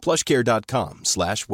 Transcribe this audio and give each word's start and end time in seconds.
plushcare.com 0.00 1.00
slash 1.04 1.46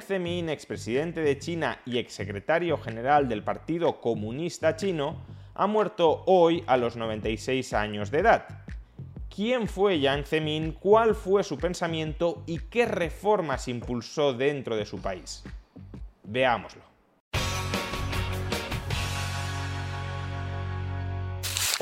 Zemin, 0.00 0.48
expresidente 0.48 1.20
de 1.20 1.38
China 1.38 1.78
y 1.86 1.98
exsecretario 1.98 2.76
general 2.78 3.28
del 3.28 3.44
Partido 3.44 4.00
Comunista 4.00 4.74
Chino, 4.74 5.22
ha 5.54 5.66
muerto 5.68 6.24
hoy 6.26 6.64
a 6.66 6.76
los 6.76 6.96
96 6.96 7.72
años 7.74 8.10
de 8.10 8.18
edad. 8.18 8.46
¿Quién 9.32 9.68
fue 9.68 9.98
Jiang 9.98 10.24
Zemin? 10.24 10.72
¿Cuál 10.72 11.14
fue 11.14 11.44
su 11.44 11.56
pensamiento? 11.56 12.42
¿Y 12.46 12.58
qué 12.58 12.84
reformas 12.84 13.68
impulsó 13.68 14.32
dentro 14.32 14.76
de 14.76 14.86
su 14.86 15.00
país? 15.00 15.44
Veámoslo. 16.24 16.89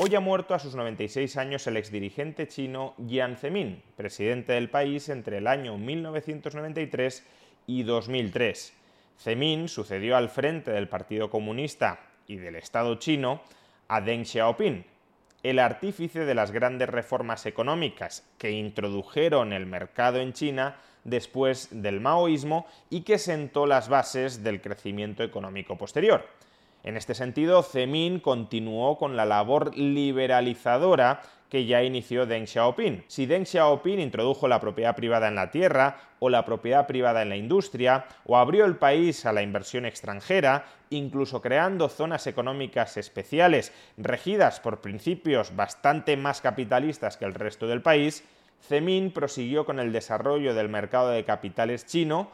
Hoy 0.01 0.15
ha 0.15 0.21
muerto 0.21 0.53
a 0.53 0.59
sus 0.59 0.75
96 0.75 1.35
años 1.35 1.67
el 1.67 1.75
exdirigente 1.75 2.47
chino 2.47 2.95
Jiang 3.05 3.35
Zemin, 3.35 3.83
presidente 3.97 4.53
del 4.53 4.69
país 4.69 5.09
entre 5.09 5.39
el 5.39 5.45
año 5.45 5.77
1993 5.77 7.25
y 7.67 7.83
2003. 7.83 8.73
Zemin 9.19 9.67
sucedió 9.67 10.15
al 10.15 10.29
frente 10.29 10.71
del 10.71 10.87
Partido 10.87 11.29
Comunista 11.29 11.99
y 12.27 12.37
del 12.37 12.55
Estado 12.55 12.95
chino 12.95 13.41
a 13.89 13.99
Deng 13.99 14.23
Xiaoping, 14.23 14.85
el 15.43 15.59
artífice 15.59 16.23
de 16.23 16.33
las 16.33 16.51
grandes 16.51 16.87
reformas 16.87 17.45
económicas 17.45 18.25
que 18.37 18.51
introdujeron 18.51 19.51
el 19.51 19.65
mercado 19.65 20.21
en 20.21 20.31
China 20.31 20.77
después 21.03 21.67
del 21.71 21.99
maoísmo 21.99 22.67
y 22.89 23.01
que 23.01 23.17
sentó 23.17 23.65
las 23.65 23.89
bases 23.89 24.43
del 24.45 24.61
crecimiento 24.61 25.23
económico 25.23 25.77
posterior. 25.77 26.25
En 26.83 26.95
este 26.95 27.13
sentido, 27.13 27.61
Zemin 27.61 28.19
continuó 28.19 28.97
con 28.97 29.17
la 29.17 29.25
labor 29.25 29.77
liberalizadora 29.77 31.21
que 31.49 31.65
ya 31.65 31.83
inició 31.83 32.25
Deng 32.25 32.45
Xiaoping. 32.45 33.03
Si 33.07 33.25
Deng 33.25 33.45
Xiaoping 33.45 33.99
introdujo 33.99 34.47
la 34.47 34.61
propiedad 34.61 34.95
privada 34.95 35.27
en 35.27 35.35
la 35.35 35.51
tierra 35.51 35.97
o 36.19 36.29
la 36.29 36.45
propiedad 36.45 36.85
privada 36.85 37.21
en 37.21 37.29
la 37.29 37.37
industria, 37.37 38.05
o 38.25 38.37
abrió 38.37 38.65
el 38.65 38.75
país 38.75 39.25
a 39.25 39.33
la 39.33 39.41
inversión 39.41 39.85
extranjera, 39.85 40.65
incluso 40.89 41.41
creando 41.41 41.89
zonas 41.89 42.27
económicas 42.27 42.97
especiales 42.97 43.73
regidas 43.97 44.59
por 44.59 44.79
principios 44.79 45.55
bastante 45.55 46.17
más 46.17 46.41
capitalistas 46.41 47.17
que 47.17 47.25
el 47.25 47.33
resto 47.33 47.67
del 47.67 47.81
país, 47.81 48.23
Zemin 48.61 49.11
prosiguió 49.11 49.65
con 49.65 49.79
el 49.79 49.91
desarrollo 49.91 50.53
del 50.53 50.69
mercado 50.69 51.09
de 51.09 51.23
capitales 51.23 51.85
chino, 51.85 52.29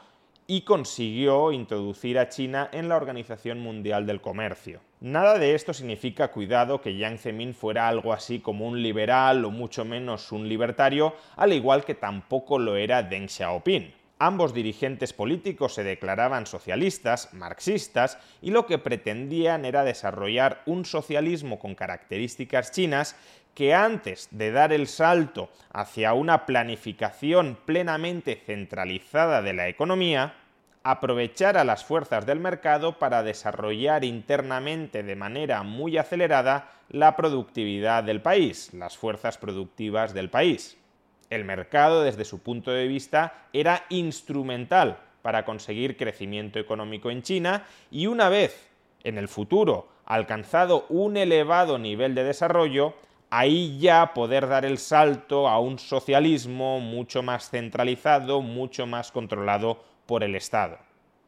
y 0.47 0.61
consiguió 0.61 1.51
introducir 1.51 2.19
a 2.19 2.29
China 2.29 2.69
en 2.71 2.89
la 2.89 2.97
Organización 2.97 3.59
Mundial 3.59 4.05
del 4.05 4.21
Comercio. 4.21 4.81
Nada 5.01 5.39
de 5.39 5.55
esto 5.55 5.73
significa, 5.73 6.31
cuidado, 6.31 6.81
que 6.81 6.93
Jiang 6.93 7.17
Zemin 7.17 7.53
fuera 7.53 7.87
algo 7.87 8.13
así 8.13 8.39
como 8.39 8.67
un 8.67 8.81
liberal 8.81 9.43
o 9.45 9.51
mucho 9.51 9.85
menos 9.85 10.31
un 10.31 10.47
libertario, 10.47 11.15
al 11.35 11.53
igual 11.53 11.83
que 11.83 11.95
tampoco 11.95 12.59
lo 12.59 12.75
era 12.75 13.03
Deng 13.03 13.27
Xiaoping. 13.27 13.93
Ambos 14.17 14.53
dirigentes 14.53 15.11
políticos 15.11 15.73
se 15.73 15.83
declaraban 15.83 16.45
socialistas, 16.45 17.33
marxistas, 17.33 18.17
y 18.41 18.51
lo 18.51 18.65
que 18.65 18.77
pretendían 18.77 19.65
era 19.65 19.83
desarrollar 19.83 20.61
un 20.65 20.85
socialismo 20.85 21.59
con 21.59 21.75
características 21.75 22.71
chinas 22.71 23.17
que 23.55 23.73
antes 23.73 24.27
de 24.31 24.51
dar 24.51 24.71
el 24.73 24.85
salto 24.85 25.49
hacia 25.71 26.13
una 26.13 26.45
planificación 26.45 27.57
plenamente 27.65 28.35
centralizada 28.45 29.41
de 29.41 29.53
la 29.53 29.69
economía, 29.69 30.35
aprovechara 30.83 31.63
las 31.63 31.83
fuerzas 31.83 32.27
del 32.27 32.39
mercado 32.39 32.99
para 32.99 33.23
desarrollar 33.23 34.03
internamente 34.03 35.01
de 35.01 35.15
manera 35.15 35.63
muy 35.63 35.97
acelerada 35.97 36.69
la 36.89 37.15
productividad 37.15 38.03
del 38.03 38.21
país, 38.21 38.71
las 38.73 38.95
fuerzas 38.95 39.39
productivas 39.39 40.13
del 40.13 40.29
país. 40.29 40.77
El 41.31 41.43
mercado, 41.43 42.03
desde 42.03 42.25
su 42.25 42.43
punto 42.43 42.69
de 42.69 42.87
vista, 42.87 43.47
era 43.51 43.85
instrumental 43.89 44.99
para 45.23 45.43
conseguir 45.43 45.97
crecimiento 45.97 46.59
económico 46.59 47.09
en 47.09 47.23
China 47.23 47.65
y 47.89 48.05
una 48.05 48.29
vez 48.29 48.69
en 49.03 49.17
el 49.17 49.27
futuro 49.27 49.87
alcanzado 50.05 50.85
un 50.89 51.17
elevado 51.17 51.79
nivel 51.79 52.13
de 52.13 52.23
desarrollo, 52.23 52.93
ahí 53.29 53.77
ya 53.79 54.13
poder 54.13 54.47
dar 54.47 54.65
el 54.65 54.77
salto 54.77 55.47
a 55.47 55.59
un 55.59 55.79
socialismo 55.79 56.79
mucho 56.79 57.23
más 57.23 57.49
centralizado, 57.49 58.41
mucho 58.41 58.85
más 58.85 59.11
controlado 59.11 59.83
por 60.05 60.23
el 60.23 60.35
Estado. 60.35 60.77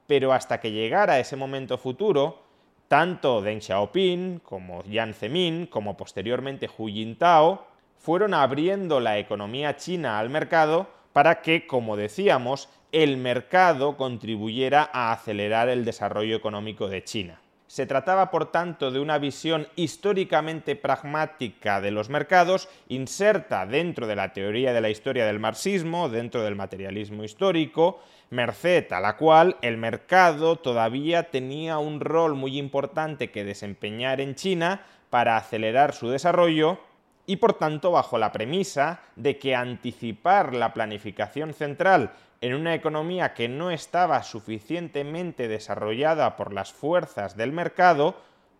Pero 0.08 0.34
hasta 0.34 0.60
que 0.60 0.72
llegara 0.72 1.20
ese 1.20 1.36
momento 1.36 1.78
futuro, 1.78 2.44
tanto 2.88 3.42
Deng 3.42 3.62
Xiaoping 3.62 4.40
como 4.40 4.84
Jiang 4.84 5.14
Zemin, 5.14 5.66
como 5.66 5.98
posteriormente 5.98 6.70
Hu 6.78 6.88
Jintao, 6.88 7.68
fueron 7.98 8.34
abriendo 8.34 9.00
la 9.00 9.18
economía 9.18 9.76
china 9.76 10.20
al 10.20 10.30
mercado 10.30 10.88
para 11.12 11.42
que, 11.42 11.68
como 11.68 11.98
decíamos, 11.98 12.70
el 12.92 13.18
mercado 13.18 13.98
contribuyera 13.98 14.90
a 14.94 15.12
acelerar 15.12 15.68
el 15.68 15.84
desarrollo 15.84 16.36
económico 16.36 16.88
de 16.88 17.04
China. 17.04 17.42
Se 17.68 17.86
trataba, 17.86 18.32
por 18.32 18.50
tanto, 18.50 18.92
de 18.92 19.00
una 19.00 19.18
visión 19.18 19.68
históricamente 19.76 20.78
pragmática 20.78 21.82
de 21.82 21.92
los 21.92 22.10
mercados, 22.10 22.70
inserta 22.88 23.66
dentro 23.66 24.08
de 24.08 24.16
la 24.16 24.32
teoría 24.32 24.72
de 24.72 24.80
la 24.80 24.90
historia 24.90 25.26
del 25.26 25.40
marxismo, 25.40 26.08
dentro 26.08 26.44
del 26.44 26.56
materialismo 26.56 27.26
histórico, 27.26 28.00
merced 28.30 28.92
a 28.94 29.02
la 29.02 29.18
cual 29.18 29.58
el 29.62 29.78
mercado 29.78 30.56
todavía 30.56 31.30
tenía 31.30 31.78
un 31.78 32.00
rol 32.00 32.36
muy 32.36 32.58
importante 32.58 33.32
que 33.32 33.44
desempeñar 33.44 34.22
en 34.22 34.36
China 34.36 34.86
para 35.10 35.36
acelerar 35.38 35.94
su 35.94 36.10
desarrollo 36.10 36.80
y 37.28 37.36
por 37.36 37.54
tanto 37.54 37.92
bajo 37.92 38.18
la 38.18 38.32
premisa 38.32 39.02
de 39.16 39.38
que 39.38 39.54
anticipar 39.54 40.56
la 40.56 40.74
planificación 40.74 41.54
central 41.54 42.14
en 42.42 42.56
una 42.56 42.74
economía 42.74 43.34
que 43.34 43.50
no 43.50 43.70
estaba 43.70 44.24
suficientemente 44.24 45.48
desarrollada 45.48 46.36
por 46.36 46.54
las 46.54 46.72
fuerzas 46.72 47.36
del 47.36 47.52
mercado, 47.52 48.16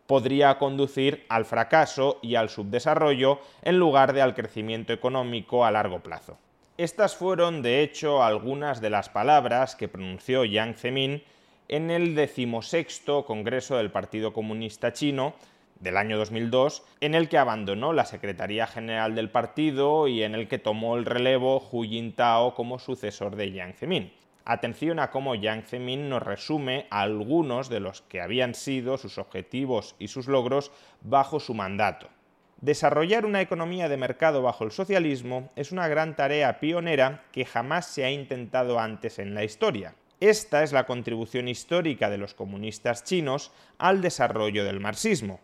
podría 0.06 0.58
conducir 0.58 1.26
al 1.30 1.46
fracaso 1.46 2.20
y 2.22 2.36
al 2.36 2.50
subdesarrollo 2.50 3.40
en 3.64 3.80
lugar 3.80 4.14
de 4.14 4.22
al 4.22 4.36
crecimiento 4.36 4.94
económico 4.94 5.66
a 5.66 5.72
largo 5.72 6.02
plazo. 6.02 6.38
Estas 6.78 7.16
fueron, 7.16 7.62
de 7.62 7.82
hecho, 7.82 8.24
algunas 8.24 8.82
de 8.82 8.90
las 8.90 9.10
palabras 9.10 9.76
que 9.76 9.88
pronunció 9.88 10.44
Jiang 10.44 10.76
Zemin 10.76 11.24
en 11.70 11.90
el 11.90 12.16
decimosexto 12.16 13.26
Congreso 13.26 13.78
del 13.78 13.92
Partido 13.92 14.32
Comunista 14.32 14.94
Chino, 14.94 15.34
del 15.80 15.98
año 15.98 16.18
2002, 16.18 16.84
en 17.02 17.16
el 17.16 17.30
que 17.30 17.38
abandonó 17.38 17.94
la 17.94 18.06
Secretaría 18.06 18.68
General 18.68 19.16
del 19.16 19.30
partido 19.30 20.08
y 20.08 20.24
en 20.24 20.36
el 20.36 20.48
que 20.48 20.60
tomó 20.60 20.98
el 20.98 21.06
relevo 21.06 21.60
Hu 21.72 21.84
Jintao 21.84 22.54
como 22.56 22.80
sucesor 22.80 23.36
de 23.36 23.52
Jiang 23.52 23.74
Zemin. 23.74 24.12
Atención 24.46 25.00
a 25.00 25.12
cómo 25.12 25.36
Jiang 25.36 25.64
Zemin 25.64 26.10
nos 26.10 26.24
resume 26.24 26.88
algunos 26.90 27.70
de 27.70 27.82
los 27.82 28.02
que 28.02 28.22
habían 28.22 28.56
sido 28.56 28.98
sus 28.98 29.18
objetivos 29.18 29.96
y 30.00 30.08
sus 30.08 30.28
logros 30.28 30.72
bajo 31.02 31.40
su 31.40 31.54
mandato. 31.54 32.08
Desarrollar 32.62 33.26
una 33.26 33.42
economía 33.42 33.88
de 33.88 33.98
mercado 33.98 34.42
bajo 34.42 34.64
el 34.64 34.72
socialismo 34.72 35.52
es 35.56 35.72
una 35.72 35.88
gran 35.88 36.16
tarea 36.16 36.60
pionera 36.60 37.26
que 37.32 37.46
jamás 37.46 37.86
se 37.86 38.04
ha 38.04 38.10
intentado 38.10 38.80
antes 38.80 39.20
en 39.20 39.36
la 39.36 39.44
historia. 39.44 39.94
Esta 40.20 40.64
es 40.64 40.72
la 40.72 40.88
contribución 40.88 41.48
histórica 41.48 42.10
de 42.10 42.18
los 42.18 42.34
comunistas 42.34 43.04
chinos 43.04 43.52
al 43.78 44.02
desarrollo 44.02 44.64
del 44.64 44.80
marxismo 44.80 45.40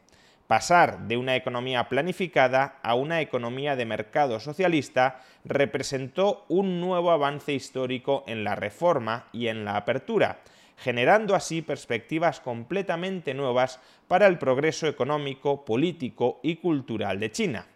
Pasar 0.47 1.07
de 1.07 1.15
una 1.15 1.35
economía 1.35 1.87
planificada 1.87 2.79
a 2.83 2.95
una 2.95 3.21
economía 3.21 3.75
de 3.75 3.85
mercado 3.85 4.39
socialista 4.39 5.21
representó 5.45 6.45
un 6.49 6.81
nuevo 6.81 7.11
avance 7.11 7.53
histórico 7.53 8.23
en 8.27 8.43
la 8.43 8.55
reforma 8.55 9.27
y 9.31 9.47
en 9.47 9.63
la 9.63 9.77
apertura, 9.77 10.39
generando 10.77 11.33
así 11.33 11.61
perspectivas 11.61 12.41
completamente 12.41 13.33
nuevas 13.33 13.79
para 14.07 14.27
el 14.27 14.37
progreso 14.37 14.87
económico, 14.87 15.63
político 15.63 16.41
y 16.43 16.57
cultural 16.57 17.21
de 17.21 17.31
China. 17.31 17.67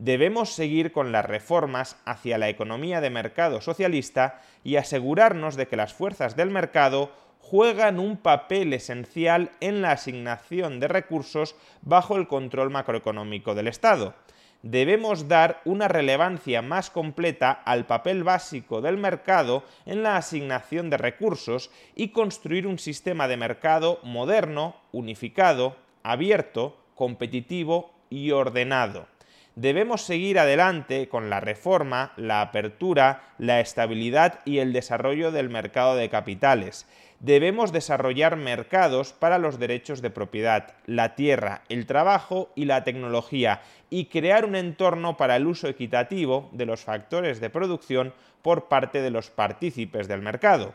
Debemos 0.00 0.54
seguir 0.54 0.92
con 0.92 1.12
las 1.12 1.26
reformas 1.26 1.98
hacia 2.06 2.38
la 2.38 2.48
economía 2.48 3.02
de 3.02 3.10
mercado 3.10 3.60
socialista 3.60 4.40
y 4.64 4.76
asegurarnos 4.76 5.56
de 5.56 5.68
que 5.68 5.76
las 5.76 5.92
fuerzas 5.92 6.36
del 6.36 6.48
mercado 6.48 7.12
juegan 7.38 7.98
un 7.98 8.16
papel 8.16 8.72
esencial 8.72 9.50
en 9.60 9.82
la 9.82 9.92
asignación 9.92 10.80
de 10.80 10.88
recursos 10.88 11.54
bajo 11.82 12.16
el 12.16 12.28
control 12.28 12.70
macroeconómico 12.70 13.54
del 13.54 13.68
Estado. 13.68 14.14
debemos 14.62 15.28
dar 15.28 15.60
una 15.66 15.86
relevancia 15.86 16.62
más 16.62 16.88
completa 16.88 17.50
al 17.50 17.84
papel 17.84 18.24
básico 18.24 18.80
del 18.80 18.96
mercado 18.96 19.64
en 19.84 20.02
la 20.02 20.16
asignación 20.16 20.88
de 20.88 20.96
recursos 20.96 21.70
y 21.94 22.08
construir 22.08 22.66
un 22.66 22.78
sistema 22.78 23.28
de 23.28 23.36
mercado 23.36 24.00
moderno, 24.02 24.76
unificado, 24.92 25.76
abierto, 26.02 26.78
competitivo 26.94 27.92
y 28.08 28.30
ordenado. 28.30 29.09
Debemos 29.56 30.02
seguir 30.02 30.38
adelante 30.38 31.08
con 31.08 31.28
la 31.28 31.40
reforma, 31.40 32.12
la 32.16 32.40
apertura, 32.40 33.34
la 33.38 33.60
estabilidad 33.60 34.40
y 34.44 34.58
el 34.58 34.72
desarrollo 34.72 35.32
del 35.32 35.50
mercado 35.50 35.96
de 35.96 36.08
capitales. 36.08 36.86
Debemos 37.18 37.72
desarrollar 37.72 38.36
mercados 38.36 39.12
para 39.12 39.38
los 39.38 39.58
derechos 39.58 40.02
de 40.02 40.10
propiedad, 40.10 40.74
la 40.86 41.16
tierra, 41.16 41.62
el 41.68 41.86
trabajo 41.86 42.50
y 42.54 42.64
la 42.64 42.84
tecnología 42.84 43.60
y 43.90 44.06
crear 44.06 44.44
un 44.44 44.54
entorno 44.54 45.16
para 45.16 45.36
el 45.36 45.46
uso 45.46 45.68
equitativo 45.68 46.48
de 46.52 46.66
los 46.66 46.82
factores 46.82 47.40
de 47.40 47.50
producción 47.50 48.14
por 48.42 48.68
parte 48.68 49.02
de 49.02 49.10
los 49.10 49.30
partícipes 49.30 50.08
del 50.08 50.22
mercado 50.22 50.72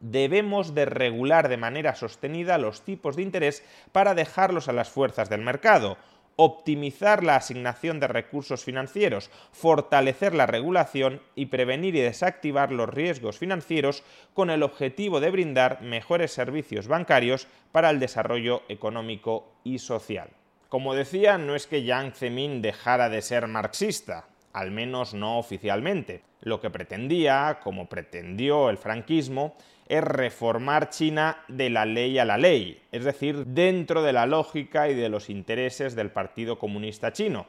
debemos 0.00 0.74
de 0.74 0.84
regular 0.84 1.48
de 1.48 1.56
manera 1.56 1.94
sostenida 1.94 2.58
los 2.58 2.82
tipos 2.82 3.16
de 3.16 3.22
interés 3.22 3.64
para 3.92 4.14
dejarlos 4.14 4.68
a 4.68 4.72
las 4.72 4.88
fuerzas 4.88 5.28
del 5.28 5.42
mercado 5.42 5.96
optimizar 6.40 7.24
la 7.24 7.34
asignación 7.34 7.98
de 7.98 8.06
recursos 8.06 8.62
financieros, 8.62 9.28
fortalecer 9.50 10.36
la 10.36 10.46
regulación 10.46 11.20
y 11.34 11.46
prevenir 11.46 11.96
y 11.96 12.00
desactivar 12.00 12.70
los 12.70 12.88
riesgos 12.88 13.38
financieros 13.38 14.04
con 14.34 14.48
el 14.48 14.62
objetivo 14.62 15.18
de 15.18 15.32
brindar 15.32 15.82
mejores 15.82 16.30
servicios 16.30 16.86
bancarios 16.86 17.48
para 17.72 17.90
el 17.90 17.98
desarrollo 17.98 18.62
económico 18.68 19.52
y 19.64 19.80
social. 19.80 20.28
Como 20.68 20.94
decía, 20.94 21.38
no 21.38 21.56
es 21.56 21.66
que 21.66 21.82
Yang 21.82 22.12
Zemin 22.12 22.62
dejara 22.62 23.08
de 23.08 23.20
ser 23.20 23.48
marxista, 23.48 24.28
al 24.52 24.70
menos 24.70 25.14
no 25.14 25.40
oficialmente. 25.40 26.22
Lo 26.40 26.60
que 26.60 26.70
pretendía, 26.70 27.58
como 27.64 27.88
pretendió 27.88 28.70
el 28.70 28.78
franquismo, 28.78 29.56
es 29.88 30.04
reformar 30.04 30.90
China 30.90 31.38
de 31.48 31.70
la 31.70 31.86
ley 31.86 32.18
a 32.18 32.24
la 32.24 32.36
ley, 32.36 32.82
es 32.92 33.04
decir, 33.04 33.46
dentro 33.46 34.02
de 34.02 34.12
la 34.12 34.26
lógica 34.26 34.88
y 34.88 34.94
de 34.94 35.08
los 35.08 35.30
intereses 35.30 35.96
del 35.96 36.10
Partido 36.10 36.58
Comunista 36.58 37.12
Chino. 37.12 37.46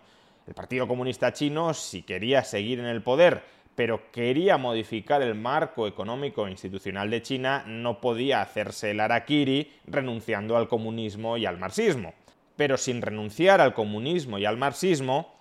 El 0.48 0.54
Partido 0.54 0.88
Comunista 0.88 1.34
Chino, 1.34 1.74
si 1.74 2.02
quería 2.02 2.44
seguir 2.44 2.80
en 2.80 2.86
el 2.86 3.04
poder, 3.04 3.44
pero 3.76 4.12
quería 4.12 4.58
modificar 4.58 5.22
el 5.22 5.36
marco 5.36 5.86
económico 5.86 6.48
e 6.48 6.52
institucional 6.52 7.10
de 7.10 7.22
China, 7.22 7.64
no 7.68 8.00
podía 8.02 8.42
hacerse 8.42 8.92
el 8.92 9.00
araquiri 9.00 9.72
renunciando 9.86 10.58
al 10.58 10.68
comunismo 10.68 11.38
y 11.38 11.46
al 11.46 11.58
marxismo. 11.58 12.14
Pero 12.56 12.78
sin 12.78 13.02
renunciar 13.02 13.62
al 13.62 13.74
comunismo 13.74 14.38
y 14.38 14.46
al 14.46 14.58
marxismo, 14.58 15.34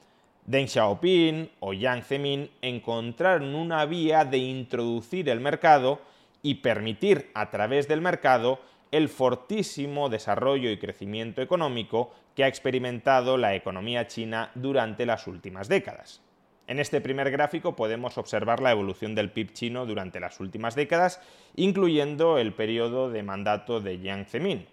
Deng 0.47 0.67
Xiaoping 0.67 1.51
o 1.61 1.73
Yang 1.73 2.05
Zemin 2.05 2.51
encontraron 2.63 3.55
una 3.55 3.85
vía 3.87 4.25
de 4.25 4.39
introducir 4.39 5.29
el 5.29 5.41
mercado 5.41 6.01
y 6.43 6.57
permitir 6.57 7.31
a 7.35 7.51
través 7.51 7.89
del 7.89 8.01
mercado 8.01 8.61
el 8.91 9.09
fortísimo 9.09 10.09
desarrollo 10.09 10.71
y 10.71 10.79
crecimiento 10.79 11.43
económico 11.43 12.11
que 12.35 12.45
ha 12.45 12.49
experimentado 12.49 13.37
la 13.37 13.55
economía 13.55 14.07
china 14.07 14.51
durante 14.55 15.05
las 15.05 15.27
últimas 15.27 15.69
décadas. 15.69 16.23
En 16.69 16.79
este 16.79 17.01
primer 17.01 17.31
gráfico 17.31 17.75
podemos 17.75 18.19
observar 18.19 18.61
la 18.61 18.71
evolución 18.71 19.15
del 19.15 19.31
PIB 19.31 19.53
chino 19.55 19.87
durante 19.87 20.21
las 20.21 20.39
últimas 20.39 20.75
décadas, 20.75 21.21
incluyendo 21.57 22.39
el 22.39 22.53
periodo 22.53 23.11
de 23.11 23.23
mandato 23.23 23.81
de 23.81 23.99
Jiang 23.99 24.27
Zemin. 24.27 24.67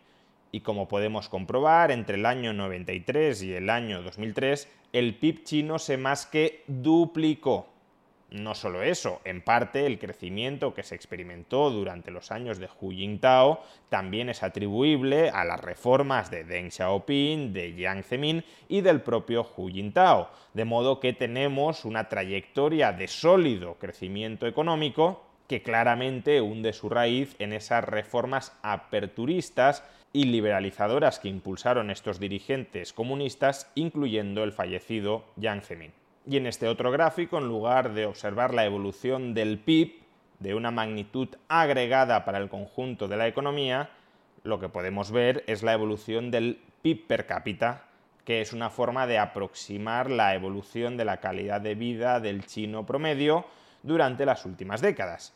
Y 0.51 0.59
como 0.59 0.89
podemos 0.89 1.29
comprobar, 1.29 1.91
entre 1.91 2.17
el 2.17 2.25
año 2.25 2.53
93 2.53 3.41
y 3.43 3.53
el 3.53 3.69
año 3.69 4.01
2003, 4.03 4.69
el 4.91 5.15
PIB 5.15 5.43
chino 5.43 5.79
se 5.79 5.97
más 5.97 6.25
que 6.25 6.63
duplicó. 6.67 7.74
No 8.31 8.55
solo 8.55 8.81
eso, 8.81 9.21
en 9.23 9.41
parte 9.41 9.85
el 9.85 9.99
crecimiento 9.99 10.73
que 10.73 10.83
se 10.83 10.95
experimentó 10.95 11.69
durante 11.69 12.09
los 12.09 12.31
años 12.31 12.57
de 12.57 12.67
Hu 12.67 12.91
Jintao 12.91 13.61
también 13.89 14.29
es 14.29 14.41
atribuible 14.41 15.29
a 15.29 15.45
las 15.45 15.61
reformas 15.61 16.31
de 16.31 16.43
Deng 16.43 16.71
Xiaoping, 16.71 17.53
de 17.53 17.73
Jiang 17.73 18.03
Zemin 18.03 18.43
y 18.67 18.81
del 18.81 19.01
propio 19.01 19.47
Hu 19.55 19.69
Jintao, 19.69 20.29
de 20.53 20.65
modo 20.65 20.99
que 20.99 21.13
tenemos 21.13 21.85
una 21.85 22.09
trayectoria 22.09 22.91
de 22.91 23.07
sólido 23.07 23.75
crecimiento 23.75 24.47
económico 24.47 25.21
que 25.47 25.61
claramente 25.61 26.41
hunde 26.41 26.73
su 26.73 26.89
raíz 26.89 27.35
en 27.37 27.53
esas 27.53 27.83
reformas 27.83 28.57
aperturistas 28.63 29.83
y 30.11 30.25
liberalizadoras 30.25 31.19
que 31.19 31.29
impulsaron 31.29 31.91
estos 31.91 32.19
dirigentes 32.19 32.91
comunistas, 32.91 33.71
incluyendo 33.75 34.43
el 34.43 34.51
fallecido 34.51 35.25
Jiang 35.39 35.61
Zemin. 35.61 36.04
Y 36.27 36.37
en 36.37 36.47
este 36.47 36.67
otro 36.67 36.91
gráfico, 36.91 37.37
en 37.37 37.47
lugar 37.47 37.93
de 37.93 38.07
observar 38.07 38.53
la 38.53 38.65
evolución 38.65 39.35
del 39.35 39.59
PIB 39.59 40.01
de 40.39 40.55
una 40.55 40.71
magnitud 40.71 41.29
agregada 41.47 42.25
para 42.25 42.39
el 42.39 42.49
conjunto 42.49 43.07
de 43.07 43.17
la 43.17 43.27
economía, 43.27 43.91
lo 44.43 44.59
que 44.59 44.69
podemos 44.69 45.11
ver 45.11 45.43
es 45.45 45.61
la 45.61 45.73
evolución 45.73 46.31
del 46.31 46.59
PIB 46.81 47.07
per 47.07 47.25
cápita, 47.27 47.83
que 48.23 48.41
es 48.41 48.53
una 48.53 48.71
forma 48.71 49.05
de 49.05 49.19
aproximar 49.19 50.09
la 50.09 50.33
evolución 50.33 50.97
de 50.97 51.05
la 51.05 51.17
calidad 51.17 51.61
de 51.61 51.75
vida 51.75 52.19
del 52.19 52.45
chino 52.47 52.87
promedio 52.87 53.45
durante 53.83 54.25
las 54.25 54.45
últimas 54.45 54.81
décadas. 54.81 55.35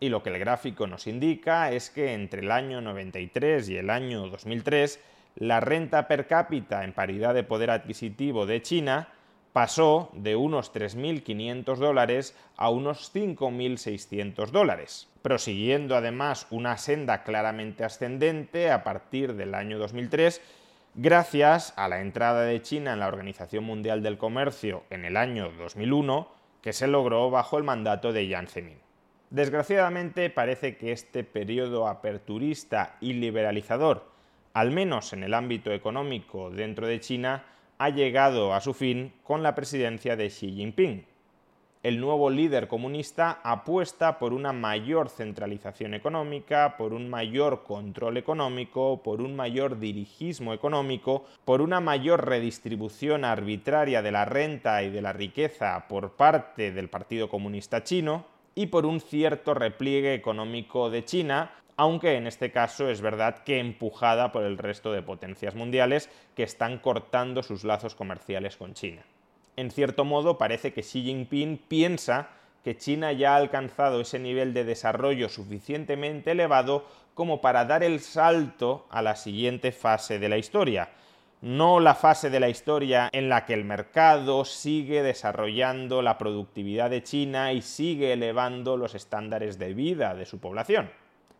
Y 0.00 0.08
lo 0.08 0.22
que 0.22 0.30
el 0.30 0.38
gráfico 0.38 0.86
nos 0.86 1.06
indica 1.06 1.70
es 1.70 1.90
que 1.90 2.14
entre 2.14 2.40
el 2.40 2.50
año 2.50 2.80
93 2.80 3.68
y 3.68 3.76
el 3.76 3.90
año 3.90 4.28
2003, 4.28 4.98
la 5.36 5.60
renta 5.60 6.08
per 6.08 6.26
cápita 6.26 6.84
en 6.84 6.94
paridad 6.94 7.34
de 7.34 7.44
poder 7.44 7.70
adquisitivo 7.70 8.46
de 8.46 8.62
China 8.62 9.08
pasó 9.52 10.10
de 10.14 10.36
unos 10.36 10.72
3.500 10.72 11.76
dólares 11.76 12.36
a 12.56 12.70
unos 12.70 13.14
5.600 13.14 14.50
dólares, 14.50 15.08
prosiguiendo 15.20 15.96
además 15.96 16.46
una 16.50 16.78
senda 16.78 17.22
claramente 17.22 17.84
ascendente 17.84 18.70
a 18.70 18.82
partir 18.82 19.34
del 19.34 19.54
año 19.54 19.78
2003 19.78 20.40
gracias 20.94 21.72
a 21.76 21.88
la 21.88 22.00
entrada 22.00 22.42
de 22.42 22.60
China 22.60 22.92
en 22.92 23.00
la 23.00 23.08
Organización 23.08 23.64
Mundial 23.64 24.02
del 24.02 24.18
Comercio 24.18 24.84
en 24.90 25.04
el 25.04 25.16
año 25.16 25.50
2001, 25.58 26.28
que 26.60 26.72
se 26.72 26.86
logró 26.86 27.30
bajo 27.30 27.58
el 27.58 27.64
mandato 27.64 28.12
de 28.12 28.26
Jiang 28.26 28.48
Zemin. 28.48 28.78
Desgraciadamente 29.30 30.28
parece 30.28 30.76
que 30.76 30.92
este 30.92 31.24
periodo 31.24 31.88
aperturista 31.88 32.96
y 33.00 33.14
liberalizador, 33.14 34.04
al 34.52 34.70
menos 34.70 35.14
en 35.14 35.24
el 35.24 35.32
ámbito 35.32 35.72
económico 35.72 36.50
dentro 36.50 36.86
de 36.86 37.00
China, 37.00 37.44
ha 37.78 37.90
llegado 37.90 38.54
a 38.54 38.60
su 38.60 38.74
fin 38.74 39.12
con 39.22 39.42
la 39.42 39.54
presidencia 39.54 40.16
de 40.16 40.28
Xi 40.28 40.52
Jinping. 40.52 41.04
El 41.82 41.98
nuevo 41.98 42.30
líder 42.30 42.68
comunista 42.68 43.40
apuesta 43.42 44.20
por 44.20 44.32
una 44.32 44.52
mayor 44.52 45.08
centralización 45.08 45.94
económica, 45.94 46.76
por 46.76 46.92
un 46.92 47.10
mayor 47.10 47.64
control 47.64 48.18
económico, 48.18 49.02
por 49.02 49.20
un 49.20 49.34
mayor 49.34 49.80
dirigismo 49.80 50.54
económico, 50.54 51.24
por 51.44 51.60
una 51.60 51.80
mayor 51.80 52.28
redistribución 52.28 53.24
arbitraria 53.24 54.00
de 54.00 54.12
la 54.12 54.24
renta 54.24 54.84
y 54.84 54.90
de 54.90 55.02
la 55.02 55.12
riqueza 55.12 55.88
por 55.88 56.12
parte 56.12 56.70
del 56.70 56.88
Partido 56.88 57.28
Comunista 57.28 57.82
Chino 57.82 58.26
y 58.54 58.66
por 58.66 58.86
un 58.86 59.00
cierto 59.00 59.52
repliegue 59.52 60.14
económico 60.14 60.88
de 60.88 61.04
China 61.04 61.50
aunque 61.76 62.16
en 62.16 62.26
este 62.26 62.50
caso 62.50 62.88
es 62.88 63.00
verdad 63.00 63.42
que 63.44 63.58
empujada 63.58 64.32
por 64.32 64.44
el 64.44 64.58
resto 64.58 64.92
de 64.92 65.02
potencias 65.02 65.54
mundiales 65.54 66.10
que 66.34 66.42
están 66.42 66.78
cortando 66.78 67.42
sus 67.42 67.64
lazos 67.64 67.94
comerciales 67.94 68.56
con 68.56 68.74
China. 68.74 69.02
En 69.56 69.70
cierto 69.70 70.04
modo 70.04 70.38
parece 70.38 70.72
que 70.72 70.82
Xi 70.82 71.02
Jinping 71.02 71.58
piensa 71.68 72.30
que 72.64 72.76
China 72.76 73.12
ya 73.12 73.34
ha 73.34 73.36
alcanzado 73.36 74.00
ese 74.00 74.18
nivel 74.18 74.54
de 74.54 74.64
desarrollo 74.64 75.28
suficientemente 75.28 76.30
elevado 76.30 76.86
como 77.14 77.40
para 77.40 77.64
dar 77.64 77.82
el 77.82 78.00
salto 78.00 78.86
a 78.90 79.02
la 79.02 79.16
siguiente 79.16 79.72
fase 79.72 80.18
de 80.18 80.28
la 80.28 80.38
historia, 80.38 80.90
no 81.42 81.80
la 81.80 81.94
fase 81.94 82.30
de 82.30 82.38
la 82.38 82.48
historia 82.48 83.10
en 83.12 83.28
la 83.28 83.44
que 83.44 83.54
el 83.54 83.64
mercado 83.64 84.44
sigue 84.44 85.02
desarrollando 85.02 86.00
la 86.00 86.16
productividad 86.16 86.88
de 86.88 87.02
China 87.02 87.52
y 87.52 87.62
sigue 87.62 88.12
elevando 88.12 88.76
los 88.76 88.94
estándares 88.94 89.58
de 89.58 89.74
vida 89.74 90.14
de 90.14 90.24
su 90.24 90.38
población 90.38 90.90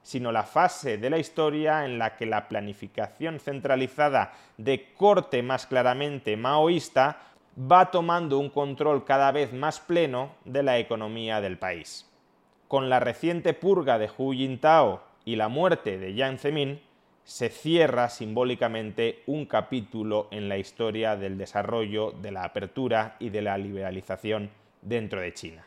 sino 0.03 0.33
la 0.33 0.43
fase 0.43 0.99
de 0.99 1.11
la 1.11 1.19
historia 1.19 1.85
en 1.85 1.99
la 1.99 2.17
que 2.17 2.27
la 2.27 2.49
planificación 2.49 3.39
centralizada 3.39 4.33
de 4.57 4.93
corte 4.95 5.43
más 5.43 5.67
claramente 5.67 6.37
maoísta 6.37 7.19
va 7.59 7.91
tomando 7.91 8.39
un 8.39 8.51
control 8.51 9.05
cada 9.05 9.31
vez 9.31 9.53
más 9.53 9.81
pleno 9.81 10.35
de 10.45 10.63
la 10.63 10.79
economía 10.79 11.41
del 11.41 11.59
país. 11.59 12.09
Con 12.69 12.89
la 12.89 13.01
reciente 13.01 13.53
purga 13.53 13.99
de 13.99 14.11
Hu 14.17 14.33
Jintao 14.33 15.03
y 15.25 15.37
la 15.37 15.49
muerte 15.49 15.99
de 15.99 16.13
Jiang 16.15 16.39
Zemin, 16.39 16.81
se 17.25 17.51
cierra 17.51 18.09
simbólicamente 18.09 19.23
un 19.27 19.47
capítulo 19.47 20.27
en 20.33 20.49
la 20.49 20.59
historia 20.59 21.17
del 21.17 21.39
desarrollo, 21.39 22.11
de 22.11 22.33
la 22.33 22.45
apertura 22.45 23.17
y 23.21 23.31
de 23.31 23.43
la 23.43 23.57
liberalización 23.59 24.51
dentro 24.81 25.21
de 25.21 25.33
China. 25.33 25.67